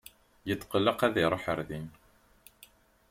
[0.49, 1.87] Yetqelleq ad iruḥ ɣer din.